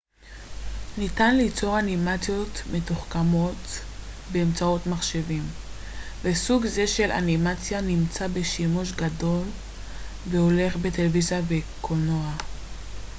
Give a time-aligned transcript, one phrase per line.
[0.97, 3.57] ניתן ליצור אנימציות מתוחכמות
[4.31, 5.43] באמצעות מחשבים
[6.23, 9.41] וסוג זה של אנימציה נמצא בשימוש גדל
[10.29, 12.33] והולך בטלוויזיה ובקולנוע